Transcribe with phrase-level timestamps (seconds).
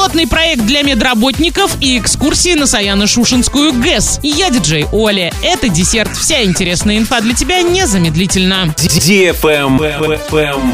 [0.00, 4.18] пилотный проект для медработников и экскурсии на Саяно-Шушенскую ГЭС.
[4.22, 5.30] Я диджей Оля.
[5.42, 6.16] Это десерт.
[6.16, 8.74] Вся интересная инфа для тебя незамедлительно.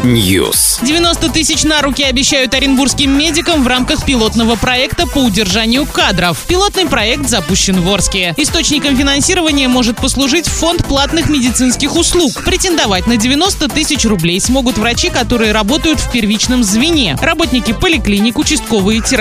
[0.04, 0.78] News.
[0.80, 6.44] 90 тысяч на руки обещают оренбургским медикам в рамках пилотного проекта по удержанию кадров.
[6.46, 8.32] Пилотный проект запущен в Орске.
[8.36, 12.44] Источником финансирования может послужить фонд платных медицинских услуг.
[12.44, 19.00] Претендовать на 90 тысяч рублей смогут врачи, которые работают в первичном звене, работники поликлиник, участковые
[19.00, 19.15] терапевты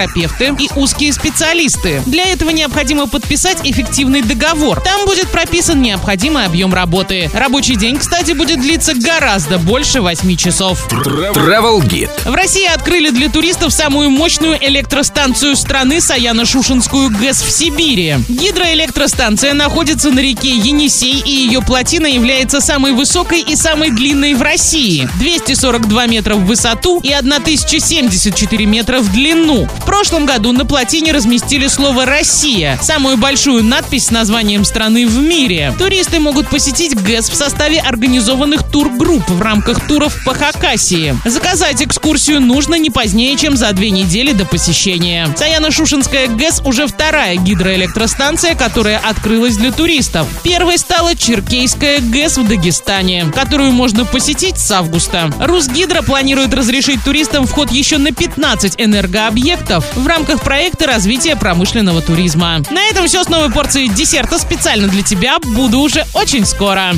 [0.60, 2.02] и узкие специалисты.
[2.06, 4.82] Для этого необходимо подписать эффективный договор.
[4.82, 7.30] Там будет прописан необходимый объем работы.
[7.34, 10.86] Рабочий день, кстати, будет длиться гораздо больше 8 часов.
[10.92, 12.30] Travel Guide.
[12.30, 18.18] В России открыли для туристов самую мощную электростанцию страны Саяно-Шушенскую ГЭС в Сибири.
[18.28, 24.42] Гидроэлектростанция находится на реке Енисей, и ее плотина является самой высокой и самой длинной в
[24.42, 25.08] России.
[25.20, 29.68] 242 метра в высоту и 1074 метра в длину.
[29.82, 35.18] В прошлом году на плотине разместили слово «Россия», самую большую надпись с названием страны в
[35.18, 35.74] мире.
[35.78, 41.16] Туристы могут посетить ГЭС в составе организованных тургрупп в рамках туров по Хакасии.
[41.26, 45.28] Заказать экскурсию нужно не позднее, чем за две недели до посещения.
[45.38, 50.28] Саяно-Шушенская ГЭС уже вторая гидроэлектростанция, которая открылась для туристов.
[50.44, 55.32] Первой стала Черкейская ГЭС в Дагестане, которую можно посетить с августа.
[55.40, 62.62] Русгидро планирует разрешить туристам вход еще на 15 энергообъектов в рамках проекта развития промышленного туризма.
[62.70, 65.40] На этом все с новой порцией десерта специально для тебя.
[65.40, 66.94] Буду уже очень скоро.